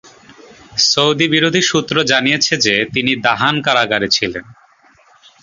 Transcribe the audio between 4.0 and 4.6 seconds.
ছিলেন।